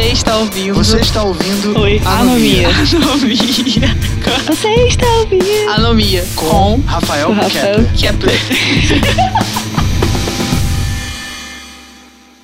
[0.00, 0.74] Você está ouvindo.
[0.76, 2.68] Você está ouvindo Oi, Anomia.
[2.70, 2.86] Anomia.
[4.46, 5.68] Você está ouvindo.
[5.68, 6.24] Anomia.
[6.34, 8.40] com Rafael Rafael Kepler.
[8.88, 9.99] Kepler.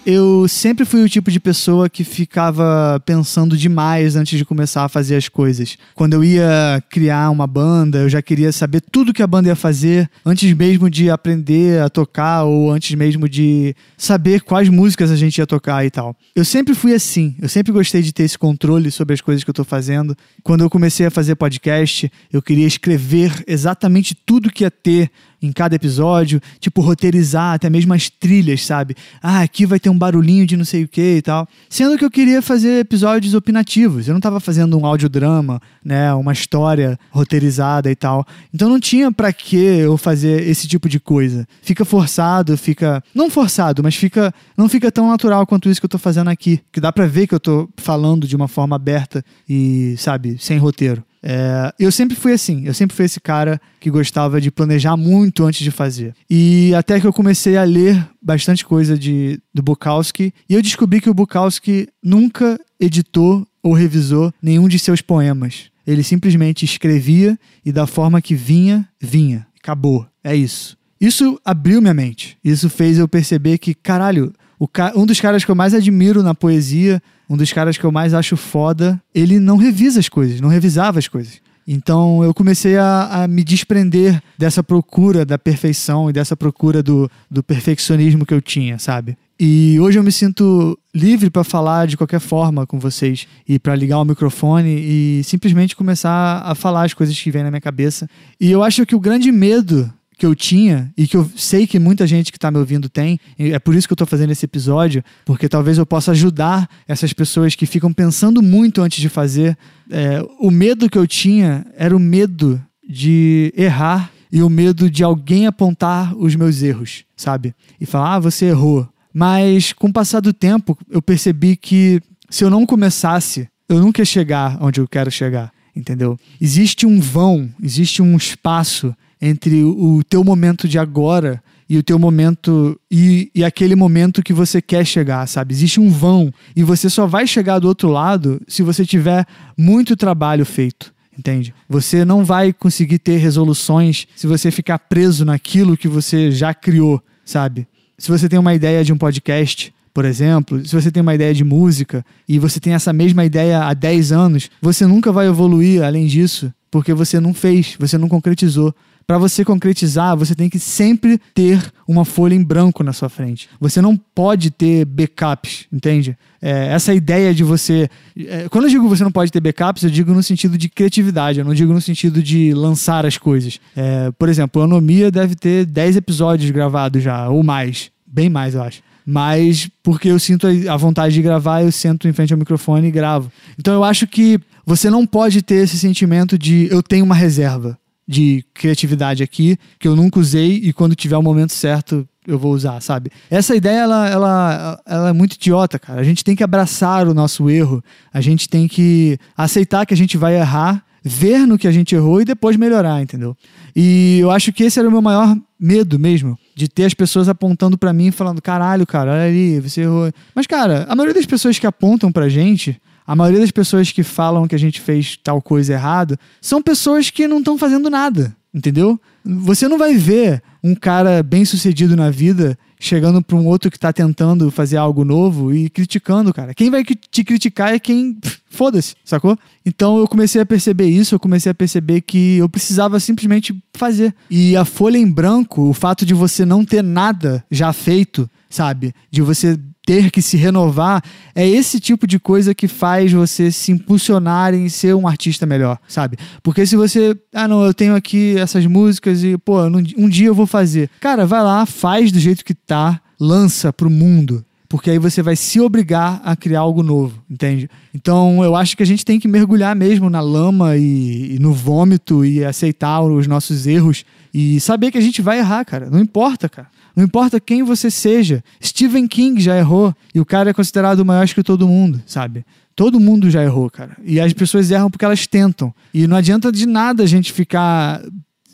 [0.08, 4.88] Eu sempre fui o tipo de pessoa que ficava pensando demais antes de começar a
[4.88, 5.76] fazer as coisas.
[5.96, 9.56] Quando eu ia criar uma banda, eu já queria saber tudo que a banda ia
[9.56, 15.16] fazer antes mesmo de aprender a tocar ou antes mesmo de saber quais músicas a
[15.16, 16.14] gente ia tocar e tal.
[16.36, 17.34] Eu sempre fui assim.
[17.42, 20.16] Eu sempre gostei de ter esse controle sobre as coisas que eu tô fazendo.
[20.44, 25.10] Quando eu comecei a fazer podcast, eu queria escrever exatamente tudo que ia ter
[25.42, 28.94] em cada episódio, tipo, roteirizar até mesmo as trilhas, sabe?
[29.22, 31.46] Ah, aqui vai ter um barulhinho de não sei o que e tal.
[31.68, 34.08] Sendo que eu queria fazer episódios opinativos.
[34.08, 36.12] Eu não tava fazendo um audiodrama, né?
[36.14, 38.26] Uma história roteirizada e tal.
[38.52, 41.46] Então não tinha para que eu fazer esse tipo de coisa.
[41.62, 43.02] Fica forçado, fica.
[43.14, 44.32] Não forçado, mas fica.
[44.56, 46.60] Não fica tão natural quanto isso que eu tô fazendo aqui.
[46.72, 50.58] Que dá pra ver que eu tô falando de uma forma aberta e, sabe, sem
[50.58, 51.04] roteiro.
[51.28, 55.44] É, eu sempre fui assim, eu sempre fui esse cara que gostava de planejar muito
[55.44, 56.14] antes de fazer.
[56.30, 61.00] E até que eu comecei a ler bastante coisa de, do Bukowski, e eu descobri
[61.00, 65.64] que o Bukowski nunca editou ou revisou nenhum de seus poemas.
[65.84, 69.48] Ele simplesmente escrevia e da forma que vinha, vinha.
[69.60, 70.06] Acabou.
[70.22, 70.76] É isso.
[71.00, 72.38] Isso abriu minha mente.
[72.44, 74.32] Isso fez eu perceber que, caralho,
[74.72, 74.92] ca...
[74.94, 78.14] um dos caras que eu mais admiro na poesia, um dos caras que eu mais
[78.14, 81.40] acho foda, ele não revisa as coisas, não revisava as coisas.
[81.66, 87.10] Então eu comecei a, a me desprender dessa procura da perfeição e dessa procura do,
[87.28, 89.18] do perfeccionismo que eu tinha, sabe?
[89.38, 93.74] E hoje eu me sinto livre para falar de qualquer forma com vocês e para
[93.74, 98.08] ligar o microfone e simplesmente começar a falar as coisas que vêm na minha cabeça.
[98.40, 101.78] E eu acho que o grande medo que eu tinha e que eu sei que
[101.78, 104.44] muita gente que está me ouvindo tem, é por isso que eu estou fazendo esse
[104.44, 109.56] episódio, porque talvez eu possa ajudar essas pessoas que ficam pensando muito antes de fazer.
[109.90, 115.04] É, o medo que eu tinha era o medo de errar e o medo de
[115.04, 117.54] alguém apontar os meus erros, sabe?
[117.80, 118.88] E falar, ah, você errou.
[119.12, 122.00] Mas com o passar do tempo, eu percebi que
[122.30, 126.18] se eu não começasse, eu nunca ia chegar onde eu quero chegar, entendeu?
[126.40, 128.94] Existe um vão, existe um espaço
[129.26, 134.32] entre o teu momento de agora e o teu momento e, e aquele momento que
[134.32, 135.52] você quer chegar, sabe?
[135.52, 139.26] Existe um vão e você só vai chegar do outro lado se você tiver
[139.56, 140.94] muito trabalho feito.
[141.18, 141.54] Entende?
[141.68, 147.02] Você não vai conseguir ter resoluções se você ficar preso naquilo que você já criou,
[147.24, 147.66] sabe?
[147.98, 151.32] Se você tem uma ideia de um podcast, por exemplo, se você tem uma ideia
[151.32, 155.82] de música e você tem essa mesma ideia há 10 anos, você nunca vai evoluir
[155.82, 158.74] além disso, porque você não fez, você não concretizou.
[159.06, 163.48] Para você concretizar, você tem que sempre ter uma folha em branco na sua frente.
[163.60, 166.18] Você não pode ter backups, entende?
[166.42, 167.88] É, essa ideia de você.
[168.18, 171.38] É, quando eu digo você não pode ter backups, eu digo no sentido de criatividade,
[171.38, 173.60] eu não digo no sentido de lançar as coisas.
[173.76, 177.92] É, por exemplo, a Anomia deve ter 10 episódios gravados já, ou mais.
[178.04, 182.12] Bem mais, eu acho mas porque eu sinto a vontade de gravar, eu sento em
[182.12, 183.30] frente ao microfone e gravo.
[183.56, 187.78] Então eu acho que você não pode ter esse sentimento de eu tenho uma reserva
[188.06, 192.52] de criatividade aqui que eu nunca usei e quando tiver o momento certo eu vou
[192.52, 193.10] usar, sabe?
[193.30, 196.00] Essa ideia ela, ela, ela é muito idiota, cara.
[196.00, 199.96] A gente tem que abraçar o nosso erro, a gente tem que aceitar que a
[199.96, 203.36] gente vai errar, ver no que a gente errou e depois melhorar, entendeu?
[203.74, 207.28] E eu acho que esse era o meu maior medo mesmo, de ter as pessoas
[207.28, 210.10] apontando para mim falando: "Caralho, cara, olha ali, você errou".
[210.34, 214.02] Mas cara, a maioria das pessoas que apontam pra gente a maioria das pessoas que
[214.02, 218.36] falam que a gente fez tal coisa errado são pessoas que não estão fazendo nada,
[218.52, 219.00] entendeu?
[219.24, 223.76] Você não vai ver um cara bem sucedido na vida chegando para um outro que
[223.76, 226.54] está tentando fazer algo novo e criticando, cara.
[226.54, 228.18] Quem vai te criticar é quem.
[228.50, 229.38] Foda-se, sacou?
[229.64, 234.14] Então eu comecei a perceber isso, eu comecei a perceber que eu precisava simplesmente fazer.
[234.30, 238.94] E a folha em branco, o fato de você não ter nada já feito, sabe?
[239.10, 241.02] De você ter que se renovar,
[241.32, 245.78] é esse tipo de coisa que faz você se impulsionar em ser um artista melhor,
[245.86, 246.18] sabe?
[246.42, 249.62] Porque se você, ah, não, eu tenho aqui essas músicas e, pô,
[249.96, 250.90] um dia eu vou fazer.
[251.00, 254.44] Cara, vai lá, faz do jeito que tá, lança pro mundo.
[254.68, 257.70] Porque aí você vai se obrigar a criar algo novo, entende?
[257.94, 261.52] Então eu acho que a gente tem que mergulhar mesmo na lama e, e no
[261.52, 264.04] vômito e aceitar os nossos erros
[264.34, 265.88] e saber que a gente vai errar, cara.
[265.88, 266.68] Não importa, cara.
[266.96, 268.42] Não importa quem você seja.
[268.62, 272.42] Stephen King já errou e o cara é considerado o maior escritor do mundo, sabe?
[272.74, 273.96] Todo mundo já errou, cara.
[274.02, 275.74] E as pessoas erram porque elas tentam.
[275.92, 278.02] E não adianta de nada a gente ficar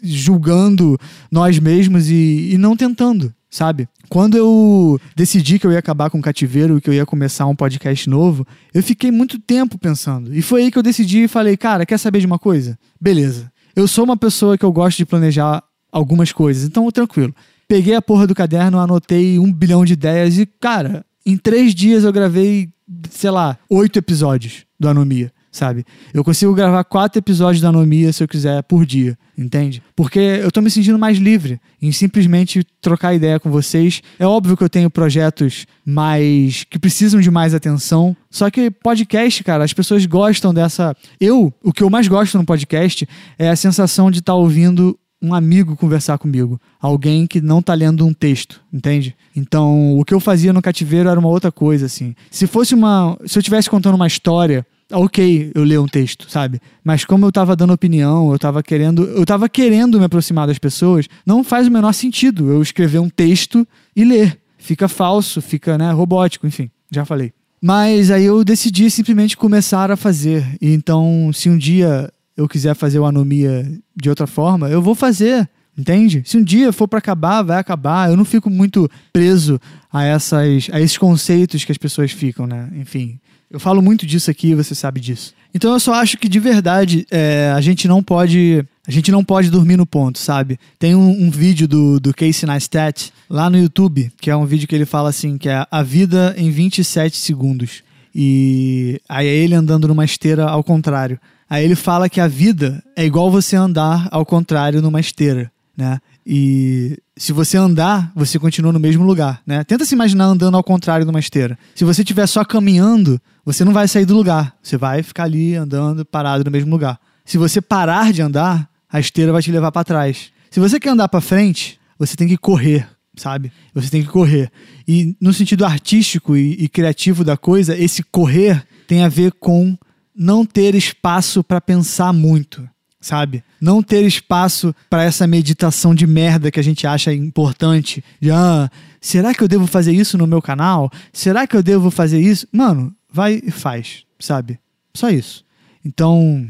[0.02, 0.98] julgando
[1.30, 3.88] nós mesmos e, e não tentando, sabe?
[4.08, 7.54] Quando eu decidi que eu ia acabar com o cativeiro que eu ia começar um
[7.54, 10.34] podcast novo, eu fiquei muito tempo pensando.
[10.34, 12.76] E foi aí que eu decidi e falei, cara, quer saber de uma coisa?
[13.00, 13.50] Beleza.
[13.74, 17.34] Eu sou uma pessoa que eu gosto de planejar algumas coisas, então tranquilo.
[17.72, 22.04] Peguei a porra do caderno, anotei um bilhão de ideias e, cara, em três dias
[22.04, 22.68] eu gravei,
[23.08, 25.84] sei lá, oito episódios do Anomia sabe?
[26.14, 29.82] Eu consigo gravar quatro episódios da Anomia se eu quiser por dia, entende?
[29.94, 34.02] Porque eu tô me sentindo mais livre em simplesmente trocar ideia com vocês.
[34.18, 39.44] É óbvio que eu tenho projetos mais que precisam de mais atenção, só que podcast,
[39.44, 40.96] cara, as pessoas gostam dessa.
[41.20, 43.06] Eu, o que eu mais gosto no podcast
[43.38, 47.72] é a sensação de estar tá ouvindo um amigo conversar comigo, alguém que não tá
[47.74, 49.14] lendo um texto, entende?
[49.36, 52.14] Então, o que eu fazia no cativeiro era uma outra coisa assim.
[52.30, 56.60] Se fosse uma, se eu estivesse contando uma história ok eu ler um texto, sabe?
[56.84, 60.58] Mas como eu tava dando opinião, eu tava querendo, eu tava querendo me aproximar das
[60.58, 64.38] pessoas, não faz o menor sentido eu escrever um texto e ler.
[64.58, 67.32] Fica falso, fica, né, robótico, enfim, já falei.
[67.60, 70.56] Mas aí eu decidi simplesmente começar a fazer.
[70.60, 74.94] E então, se um dia eu quiser fazer o Anomia de outra forma, eu vou
[74.94, 76.22] fazer, entende?
[76.24, 78.10] Se um dia for para acabar, vai acabar.
[78.10, 79.60] Eu não fico muito preso
[79.92, 82.68] a essas a esses conceitos que as pessoas ficam, né?
[82.74, 83.18] Enfim,
[83.50, 85.34] eu falo muito disso aqui, você sabe disso.
[85.54, 88.64] Então eu só acho que de verdade é, a gente não pode.
[88.84, 90.58] A gente não pode dormir no ponto, sabe?
[90.76, 94.66] Tem um, um, vídeo do, do Casey Neistat lá no YouTube, que é um vídeo
[94.66, 97.84] que ele fala assim, que é a vida em 27 segundos.
[98.12, 101.20] E aí é ele andando numa esteira ao contrário.
[101.52, 105.98] Aí ele fala que a vida é igual você andar ao contrário numa esteira, né?
[106.26, 109.62] E se você andar, você continua no mesmo lugar, né?
[109.62, 111.58] Tenta se imaginar andando ao contrário numa esteira.
[111.74, 114.56] Se você estiver só caminhando, você não vai sair do lugar.
[114.62, 116.98] Você vai ficar ali andando parado no mesmo lugar.
[117.22, 120.30] Se você parar de andar, a esteira vai te levar para trás.
[120.50, 123.52] Se você quer andar para frente, você tem que correr, sabe?
[123.74, 124.50] Você tem que correr.
[124.88, 129.76] E no sentido artístico e, e criativo da coisa, esse correr tem a ver com
[130.14, 132.68] não ter espaço para pensar muito
[133.02, 133.42] sabe?
[133.60, 138.02] Não ter espaço para essa meditação de merda que a gente acha importante.
[138.20, 138.70] De, ah,
[139.00, 140.90] será que eu devo fazer isso no meu canal?
[141.12, 142.46] Será que eu devo fazer isso?
[142.52, 144.58] Mano, vai e faz, sabe?
[144.94, 145.44] Só isso.
[145.84, 146.48] Então,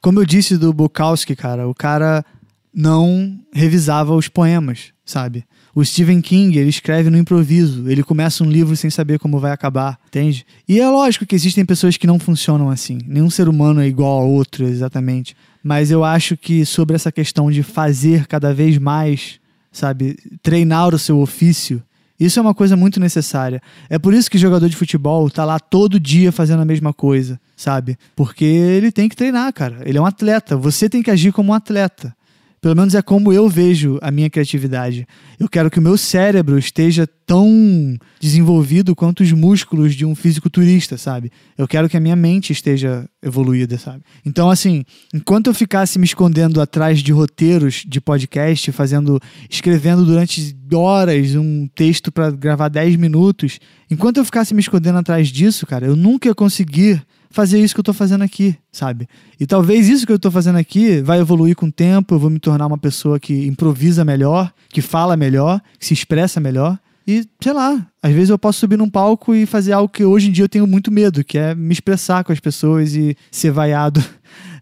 [0.00, 2.24] como eu disse do Bukowski, cara, o cara
[2.72, 5.44] não revisava os poemas, sabe?
[5.74, 9.52] O Stephen King, ele escreve no improviso, ele começa um livro sem saber como vai
[9.52, 10.44] acabar, entende?
[10.68, 12.98] E é lógico que existem pessoas que não funcionam assim.
[13.06, 17.50] Nenhum ser humano é igual ao outro, exatamente mas eu acho que sobre essa questão
[17.50, 19.40] de fazer cada vez mais,
[19.72, 21.82] sabe, treinar o seu ofício,
[22.18, 23.62] isso é uma coisa muito necessária.
[23.88, 27.38] É por isso que jogador de futebol tá lá todo dia fazendo a mesma coisa,
[27.56, 27.96] sabe?
[28.16, 29.82] Porque ele tem que treinar, cara.
[29.84, 30.56] Ele é um atleta.
[30.56, 32.16] Você tem que agir como um atleta.
[32.60, 35.06] Pelo menos é como eu vejo a minha criatividade.
[35.38, 40.96] Eu quero que o meu cérebro esteja tão desenvolvido quanto os músculos de um fisiculturista,
[40.96, 41.30] sabe?
[41.56, 44.02] Eu quero que a minha mente esteja evoluída, sabe?
[44.24, 44.84] Então, assim,
[45.14, 51.68] enquanto eu ficasse me escondendo atrás de roteiros de podcast, fazendo, escrevendo durante horas um
[51.68, 53.58] texto para gravar 10 minutos,
[53.90, 57.80] enquanto eu ficasse me escondendo atrás disso, cara, eu nunca ia conseguir fazer isso que
[57.80, 59.08] eu tô fazendo aqui, sabe?
[59.38, 62.30] E talvez isso que eu tô fazendo aqui vai evoluir com o tempo, eu vou
[62.30, 66.78] me tornar uma pessoa que improvisa melhor, que fala melhor, que se expressa melhor.
[67.06, 70.28] E, sei lá, às vezes eu posso subir num palco e fazer algo que hoje
[70.28, 73.50] em dia eu tenho muito medo, que é me expressar com as pessoas e ser
[73.50, 74.04] vaiado,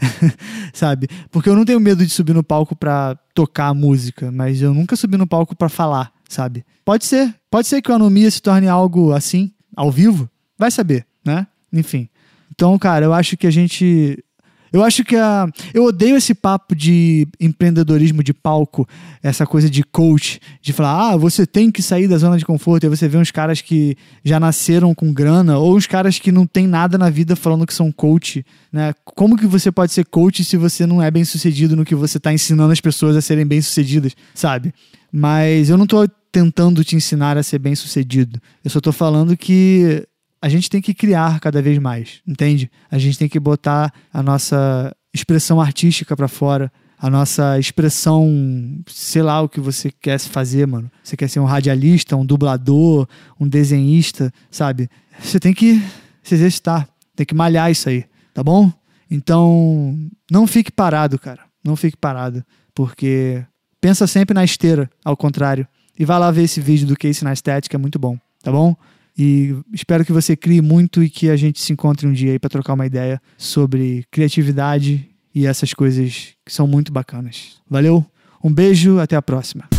[0.73, 1.09] sabe?
[1.31, 4.95] Porque eu não tenho medo de subir no palco para tocar música, mas eu nunca
[4.95, 6.64] subi no palco para falar, sabe?
[6.85, 11.05] Pode ser, pode ser que o Anomia se torne algo assim, ao vivo, vai saber,
[11.25, 11.49] né?
[11.73, 12.09] Enfim.
[12.57, 14.19] Então, cara, eu acho que a gente.
[14.73, 15.47] Eu acho que a.
[15.75, 18.89] Eu odeio esse papo de empreendedorismo de palco,
[19.23, 22.85] essa coisa de coach, de falar, ah, você tem que sair da zona de conforto.
[22.85, 23.95] E você vê uns caras que
[24.25, 27.75] já nasceram com grana, ou uns caras que não tem nada na vida falando que
[27.75, 28.45] são coach.
[28.73, 28.95] Né?
[29.05, 32.17] Como que você pode ser coach se você não é bem sucedido no que você
[32.17, 34.73] está ensinando as pessoas a serem bem sucedidas, sabe?
[35.13, 38.41] Mas eu não estou tentando te ensinar a ser bem sucedido.
[38.65, 40.07] Eu só estou falando que
[40.40, 42.71] a gente tem que criar cada vez mais, entende?
[42.90, 49.23] A gente tem que botar a nossa expressão artística para fora, a nossa expressão, sei
[49.23, 50.90] lá o que você quer fazer, mano.
[51.02, 53.07] Você quer ser um radialista, um dublador,
[53.38, 54.88] um desenhista, sabe?
[55.21, 55.83] Você tem que
[56.23, 58.73] se exercitar, tem que malhar isso aí, tá bom?
[59.11, 59.97] Então,
[60.31, 61.40] não fique parado, cara.
[61.64, 63.45] Não fique parado, porque
[63.81, 65.66] pensa sempre na esteira, ao contrário.
[65.99, 68.76] E vai lá ver esse vídeo do Casey na estética, é muito bom, tá bom?
[69.19, 72.39] E espero que você crie muito e que a gente se encontre um dia aí
[72.39, 77.57] para trocar uma ideia sobre criatividade e essas coisas que são muito bacanas.
[77.69, 78.05] Valeu,
[78.43, 79.75] um beijo, até a próxima.